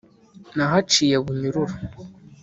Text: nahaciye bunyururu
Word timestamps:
nahaciye 0.55 1.15
bunyururu 1.23 1.75